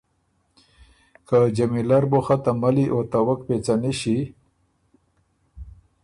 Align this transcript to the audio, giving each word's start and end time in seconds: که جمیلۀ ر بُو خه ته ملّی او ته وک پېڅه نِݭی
که 1.27 1.37
جمیلۀ 1.57 1.97
ر 2.01 2.05
بُو 2.11 2.19
خه 2.25 2.35
ته 2.43 2.51
ملّی 2.61 2.85
او 2.93 2.99
ته 3.11 3.19
وک 3.27 3.39
پېڅه 3.47 3.75
نِݭی 3.81 4.17